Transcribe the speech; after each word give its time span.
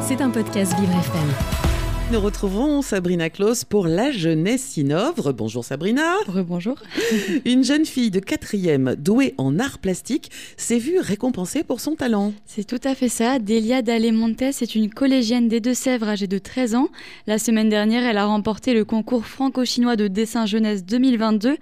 C'est 0.00 0.22
un 0.22 0.30
podcast 0.30 0.72
Vivre 0.80 0.92
FM. 0.92 1.28
Nous 2.10 2.20
retrouvons 2.20 2.80
Sabrina 2.80 3.28
Klaus 3.28 3.66
pour 3.66 3.86
La 3.86 4.10
Jeunesse 4.10 4.78
Innovre. 4.78 5.34
Bonjour 5.34 5.62
Sabrina. 5.62 6.14
Rebonjour. 6.26 6.76
Une 7.44 7.62
jeune 7.62 7.84
fille 7.84 8.10
de 8.10 8.20
quatrième 8.20 8.94
douée 8.94 9.34
en 9.36 9.58
art 9.58 9.78
plastique 9.80 10.30
s'est 10.56 10.78
vue 10.78 10.98
récompensée 10.98 11.62
pour 11.62 11.80
son 11.80 11.94
talent. 11.94 12.32
C'est 12.46 12.64
tout 12.64 12.80
à 12.82 12.94
fait 12.94 13.10
ça. 13.10 13.38
Delia 13.38 13.82
Montes 14.12 14.40
est 14.40 14.74
une 14.74 14.88
collégienne 14.88 15.48
des 15.48 15.60
Deux-Sèvres 15.60 16.08
âgée 16.08 16.26
de 16.26 16.38
13 16.38 16.74
ans. 16.74 16.88
La 17.26 17.38
semaine 17.38 17.68
dernière, 17.68 18.04
elle 18.04 18.16
a 18.16 18.24
remporté 18.24 18.72
le 18.72 18.86
concours 18.86 19.26
franco-chinois 19.26 19.96
de 19.96 20.08
dessin 20.08 20.46
jeunesse 20.46 20.86
2022. 20.86 21.58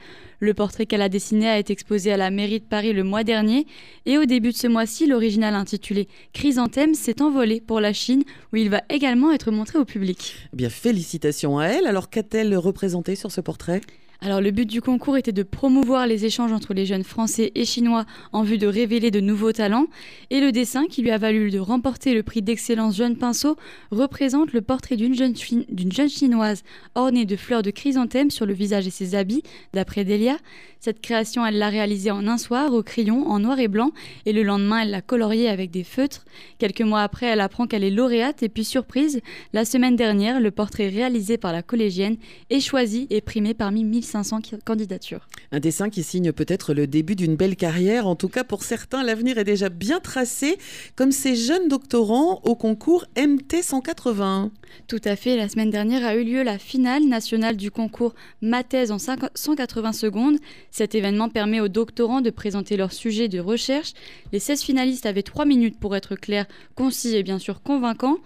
Le 0.46 0.54
portrait 0.54 0.86
qu'elle 0.86 1.02
a 1.02 1.08
dessiné 1.08 1.48
a 1.48 1.58
été 1.58 1.72
exposé 1.72 2.12
à 2.12 2.16
la 2.16 2.30
mairie 2.30 2.60
de 2.60 2.64
Paris 2.64 2.92
le 2.92 3.02
mois 3.02 3.24
dernier 3.24 3.66
et 4.04 4.16
au 4.16 4.26
début 4.26 4.52
de 4.52 4.56
ce 4.56 4.68
mois-ci, 4.68 5.08
l'original 5.08 5.56
intitulé 5.56 6.06
Chrysanthème 6.32 6.94
s'est 6.94 7.20
envolé 7.20 7.60
pour 7.60 7.80
la 7.80 7.92
Chine 7.92 8.22
où 8.52 8.56
il 8.56 8.70
va 8.70 8.82
également 8.88 9.32
être 9.32 9.50
montré 9.50 9.76
au 9.76 9.84
public. 9.84 10.36
Eh 10.52 10.56
bien, 10.56 10.70
félicitations 10.70 11.58
à 11.58 11.66
elle. 11.66 11.88
Alors, 11.88 12.10
qu'a-t-elle 12.10 12.56
représenté 12.56 13.16
sur 13.16 13.32
ce 13.32 13.40
portrait? 13.40 13.80
Alors 14.22 14.40
le 14.40 14.50
but 14.50 14.66
du 14.66 14.80
concours 14.80 15.16
était 15.16 15.32
de 15.32 15.42
promouvoir 15.42 16.06
les 16.06 16.24
échanges 16.24 16.52
entre 16.52 16.72
les 16.72 16.86
jeunes 16.86 17.04
français 17.04 17.52
et 17.54 17.64
chinois 17.64 18.06
en 18.32 18.42
vue 18.42 18.56
de 18.56 18.66
révéler 18.66 19.10
de 19.10 19.20
nouveaux 19.20 19.52
talents 19.52 19.86
et 20.30 20.40
le 20.40 20.52
dessin 20.52 20.86
qui 20.86 21.02
lui 21.02 21.10
a 21.10 21.18
valu 21.18 21.50
de 21.50 21.58
remporter 21.58 22.14
le 22.14 22.22
prix 22.22 22.40
d'excellence 22.40 22.96
jeune 22.96 23.16
pinceau 23.16 23.56
représente 23.90 24.52
le 24.52 24.62
portrait 24.62 24.96
d'une 24.96 25.14
jeune, 25.14 26.08
chinoise 26.08 26.62
ornée 26.94 27.26
de 27.26 27.36
fleurs 27.36 27.62
de 27.62 27.70
chrysanthème 27.70 28.30
sur 28.30 28.46
le 28.46 28.54
visage 28.54 28.86
et 28.86 28.90
ses 28.90 29.14
habits 29.14 29.42
d'après 29.74 30.04
Delia. 30.04 30.38
Cette 30.80 31.00
création 31.00 31.44
elle 31.44 31.58
l'a 31.58 31.68
réalisée 31.68 32.10
en 32.10 32.26
un 32.26 32.38
soir 32.38 32.72
au 32.72 32.82
crayon 32.82 33.28
en 33.28 33.40
noir 33.40 33.58
et 33.58 33.68
blanc 33.68 33.90
et 34.24 34.32
le 34.32 34.42
lendemain 34.42 34.80
elle 34.80 34.90
l'a 34.90 35.02
coloriée 35.02 35.48
avec 35.48 35.70
des 35.70 35.84
feutres. 35.84 36.24
Quelques 36.58 36.82
mois 36.82 37.02
après 37.02 37.26
elle 37.26 37.40
apprend 37.40 37.66
qu'elle 37.66 37.84
est 37.84 37.90
lauréate 37.90 38.42
et 38.42 38.48
puis 38.48 38.64
surprise, 38.64 39.20
la 39.52 39.64
semaine 39.64 39.96
dernière 39.96 40.40
le 40.40 40.50
portrait 40.50 40.88
réalisé 40.88 41.36
par 41.36 41.52
la 41.52 41.62
collégienne 41.62 42.16
est 42.48 42.60
choisi 42.60 43.06
et 43.10 43.20
primé 43.20 43.52
parmi 43.52 43.84
1000 43.84 44.05
500 44.06 44.40
candidatures. 44.64 45.28
Un 45.52 45.60
dessin 45.60 45.90
qui 45.90 46.02
signe 46.02 46.32
peut-être 46.32 46.72
le 46.72 46.86
début 46.86 47.14
d'une 47.14 47.36
belle 47.36 47.56
carrière. 47.56 48.06
En 48.06 48.16
tout 48.16 48.28
cas, 48.28 48.44
pour 48.44 48.62
certains, 48.62 49.02
l'avenir 49.02 49.36
est 49.38 49.44
déjà 49.44 49.68
bien 49.68 50.00
tracé, 50.00 50.58
comme 50.94 51.12
ces 51.12 51.36
jeunes 51.36 51.68
doctorants 51.68 52.40
au 52.44 52.54
concours 52.54 53.04
MT 53.16 53.62
180. 53.62 54.50
Tout 54.88 55.00
à 55.04 55.16
fait. 55.16 55.36
La 55.36 55.48
semaine 55.48 55.70
dernière 55.70 56.04
a 56.04 56.16
eu 56.16 56.24
lieu 56.24 56.42
la 56.42 56.58
finale 56.58 57.04
nationale 57.04 57.56
du 57.56 57.70
concours 57.70 58.14
Ma 58.40 58.64
thèse 58.64 58.90
en 58.90 58.98
180 58.98 59.92
secondes. 59.92 60.38
Cet 60.70 60.94
événement 60.94 61.28
permet 61.28 61.60
aux 61.60 61.68
doctorants 61.68 62.20
de 62.20 62.30
présenter 62.30 62.76
leur 62.76 62.92
sujet 62.92 63.28
de 63.28 63.40
recherche. 63.40 63.92
Les 64.32 64.38
16 64.38 64.62
finalistes 64.62 65.06
avaient 65.06 65.22
3 65.22 65.44
minutes 65.44 65.78
pour 65.78 65.96
être 65.96 66.14
clairs, 66.14 66.46
concis 66.74 67.16
et 67.16 67.22
bien 67.22 67.38
sûr 67.38 67.62
convaincants. 67.62 68.18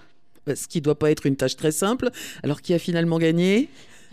Ce 0.55 0.67
qui 0.67 0.79
ne 0.79 0.85
doit 0.85 0.99
pas 0.99 1.11
être 1.11 1.27
une 1.27 1.37
tâche 1.37 1.57
très 1.57 1.73
simple. 1.73 2.11
Alors 2.43 2.63
qui 2.63 2.75
a 2.75 2.79
finalement 2.79 3.19
gagné? 3.19 3.69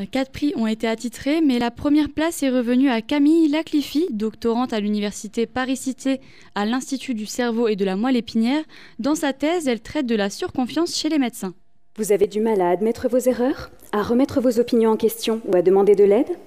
Quatre 0.05 0.31
prix 0.31 0.53
ont 0.55 0.67
été 0.67 0.87
attitrés, 0.87 1.41
mais 1.41 1.57
la 1.57 1.71
première 1.71 2.09
place 2.09 2.43
est 2.43 2.51
revenue 2.51 2.87
à 2.87 3.01
Camille 3.01 3.47
Lacliffi, 3.47 4.05
doctorante 4.11 4.71
à 4.71 4.79
l'université 4.79 5.47
Paris-Cité 5.47 6.21
à 6.53 6.67
l'Institut 6.67 7.15
du 7.15 7.25
cerveau 7.25 7.67
et 7.67 7.75
de 7.75 7.83
la 7.83 7.95
moelle 7.95 8.15
épinière. 8.15 8.63
Dans 8.99 9.15
sa 9.15 9.33
thèse, 9.33 9.67
elle 9.67 9.81
traite 9.81 10.05
de 10.05 10.13
la 10.13 10.29
surconfiance 10.29 10.95
chez 10.95 11.09
les 11.09 11.17
médecins. 11.17 11.55
Vous 11.97 12.11
avez 12.11 12.27
du 12.27 12.39
mal 12.39 12.61
à 12.61 12.69
admettre 12.69 13.09
vos 13.09 13.17
erreurs, 13.17 13.71
à 13.91 14.03
remettre 14.03 14.39
vos 14.39 14.59
opinions 14.59 14.91
en 14.91 14.97
question 14.97 15.41
ou 15.47 15.55
à 15.55 15.63
demander 15.63 15.95
de 15.95 16.03
l'aide? 16.03 16.37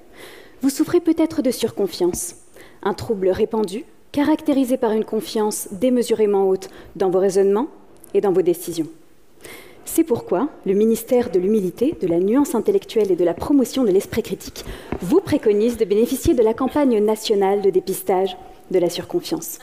Vous 0.62 0.70
souffrez 0.70 1.00
peut-être 1.00 1.42
de 1.42 1.50
surconfiance, 1.50 2.36
un 2.84 2.94
trouble 2.94 3.30
répandu 3.30 3.84
caractérisé 4.12 4.76
par 4.76 4.92
une 4.92 5.04
confiance 5.04 5.68
démesurément 5.72 6.48
haute 6.48 6.68
dans 6.94 7.10
vos 7.10 7.18
raisonnements 7.18 7.68
et 8.14 8.20
dans 8.20 8.32
vos 8.32 8.42
décisions. 8.42 8.88
C'est 9.92 10.04
pourquoi 10.04 10.48
le 10.66 10.74
ministère 10.74 11.32
de 11.32 11.40
l'Humilité, 11.40 11.96
de 12.00 12.06
la 12.06 12.20
Nuance 12.20 12.54
intellectuelle 12.54 13.10
et 13.10 13.16
de 13.16 13.24
la 13.24 13.34
Promotion 13.34 13.82
de 13.82 13.90
l'Esprit 13.90 14.22
critique 14.22 14.64
vous 15.02 15.20
préconise 15.20 15.78
de 15.78 15.84
bénéficier 15.84 16.32
de 16.32 16.44
la 16.44 16.54
campagne 16.54 17.04
nationale 17.04 17.60
de 17.60 17.70
dépistage 17.70 18.36
de 18.70 18.78
la 18.78 18.88
surconfiance. 18.88 19.58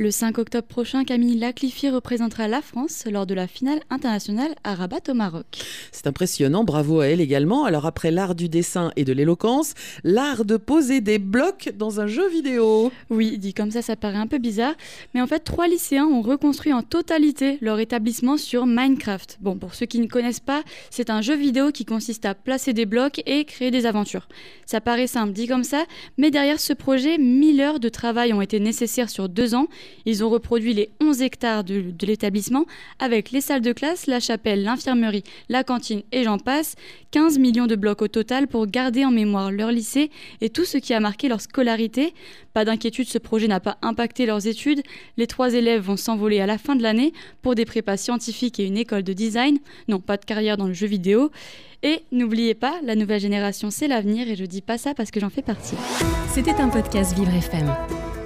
Le 0.00 0.12
5 0.12 0.38
octobre 0.38 0.68
prochain, 0.68 1.02
Camille 1.02 1.36
Lacliffier 1.36 1.90
représentera 1.90 2.46
la 2.46 2.62
France 2.62 3.04
lors 3.10 3.26
de 3.26 3.34
la 3.34 3.48
finale 3.48 3.80
internationale 3.90 4.54
à 4.62 4.76
Rabat 4.76 5.00
au 5.08 5.14
Maroc. 5.14 5.58
C'est 5.90 6.06
impressionnant, 6.06 6.62
bravo 6.62 7.00
à 7.00 7.08
elle 7.08 7.20
également. 7.20 7.64
Alors 7.64 7.84
après 7.84 8.12
l'art 8.12 8.36
du 8.36 8.48
dessin 8.48 8.92
et 8.94 9.04
de 9.04 9.12
l'éloquence, 9.12 9.74
l'art 10.04 10.44
de 10.44 10.56
poser 10.56 11.00
des 11.00 11.18
blocs 11.18 11.72
dans 11.76 11.98
un 11.98 12.06
jeu 12.06 12.28
vidéo. 12.28 12.92
Oui, 13.10 13.38
dit 13.38 13.54
comme 13.54 13.72
ça, 13.72 13.82
ça 13.82 13.96
paraît 13.96 14.18
un 14.18 14.28
peu 14.28 14.38
bizarre, 14.38 14.74
mais 15.14 15.20
en 15.20 15.26
fait, 15.26 15.40
trois 15.40 15.66
lycéens 15.66 16.06
ont 16.06 16.22
reconstruit 16.22 16.72
en 16.72 16.82
totalité 16.82 17.58
leur 17.60 17.80
établissement 17.80 18.36
sur 18.36 18.66
Minecraft. 18.66 19.38
Bon, 19.40 19.56
pour 19.56 19.74
ceux 19.74 19.86
qui 19.86 19.98
ne 19.98 20.06
connaissent 20.06 20.38
pas, 20.38 20.62
c'est 20.90 21.10
un 21.10 21.22
jeu 21.22 21.34
vidéo 21.34 21.72
qui 21.72 21.84
consiste 21.84 22.24
à 22.24 22.36
placer 22.36 22.72
des 22.72 22.86
blocs 22.86 23.20
et 23.26 23.44
créer 23.44 23.72
des 23.72 23.84
aventures. 23.84 24.28
Ça 24.64 24.80
paraît 24.80 25.08
simple 25.08 25.32
dit 25.32 25.48
comme 25.48 25.64
ça, 25.64 25.86
mais 26.18 26.30
derrière 26.30 26.60
ce 26.60 26.72
projet, 26.72 27.18
1000 27.18 27.60
heures 27.60 27.80
de 27.80 27.88
travail 27.88 28.32
ont 28.32 28.40
été 28.40 28.60
nécessaires 28.60 29.10
sur 29.10 29.28
deux 29.28 29.56
ans 29.56 29.66
ils 30.06 30.24
ont 30.24 30.28
reproduit 30.28 30.74
les 30.74 30.90
11 31.00 31.22
hectares 31.22 31.64
de, 31.64 31.92
l'établissement 32.02 32.66
avec 32.98 33.30
les 33.30 33.40
salles 33.40 33.60
de 33.60 33.72
classe, 33.72 34.06
la 34.06 34.20
chapelle, 34.20 34.62
l'infirmerie, 34.62 35.24
la 35.48 35.64
cantine 35.64 36.02
et 36.12 36.24
j'en 36.24 36.38
passe. 36.38 36.76
15 37.10 37.38
millions 37.38 37.66
de 37.66 37.76
blocs 37.76 38.02
au 38.02 38.08
total 38.08 38.48
pour 38.48 38.66
garder 38.66 39.04
en 39.04 39.10
mémoire 39.10 39.50
leur 39.50 39.72
lycée 39.72 40.10
et 40.40 40.50
tout 40.50 40.64
ce 40.64 40.78
qui 40.78 40.92
a 40.92 41.00
marqué 41.00 41.28
leur 41.28 41.40
scolarité. 41.40 42.12
Pas 42.52 42.64
d'inquiétude, 42.64 43.08
ce 43.08 43.18
projet 43.18 43.48
n'a 43.48 43.60
pas 43.60 43.78
impacté 43.82 44.26
leurs 44.26 44.46
études. 44.46 44.82
Les 45.16 45.26
trois 45.26 45.54
élèves 45.54 45.82
vont 45.82 45.96
s'envoler 45.96 46.40
à 46.40 46.46
la 46.46 46.58
fin 46.58 46.76
de 46.76 46.82
l'année 46.82 47.12
pour 47.40 47.54
des 47.54 47.64
prépas 47.64 47.96
scientifiques 47.96 48.60
et 48.60 48.66
une 48.66 48.76
école 48.76 49.02
de 49.02 49.12
design. 49.12 49.58
Non, 49.88 50.00
pas 50.00 50.16
de 50.16 50.24
carrière 50.24 50.56
dans 50.56 50.66
le 50.66 50.74
jeu 50.74 50.86
vidéo. 50.86 51.30
Et 51.82 52.02
n'oubliez 52.10 52.54
pas, 52.54 52.74
la 52.82 52.96
nouvelle 52.96 53.20
génération, 53.20 53.70
c'est 53.70 53.88
l'avenir 53.88 54.28
et 54.28 54.36
je 54.36 54.44
dis 54.44 54.62
pas 54.62 54.78
ça 54.78 54.94
parce 54.94 55.10
que 55.10 55.20
j'en 55.20 55.30
fais 55.30 55.42
partie. 55.42 55.76
C'était 56.28 56.60
un 56.60 56.68
podcast 56.68 57.16
Vivre 57.16 57.34
FM. 57.34 57.97